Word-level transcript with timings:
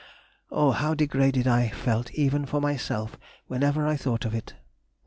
(Oh! 0.51 0.71
how 0.71 0.95
degraded 0.95 1.45
I 1.47 1.69
felt 1.69 2.09
even 2.15 2.47
for 2.47 2.59
myself 2.59 3.19
whenever 3.45 3.85
I 3.85 3.95
thought 3.95 4.25
of 4.25 4.33
it!) 4.33 4.55